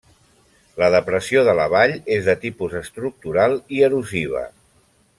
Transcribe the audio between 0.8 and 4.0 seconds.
La depressió de la vall és de tipus estructural i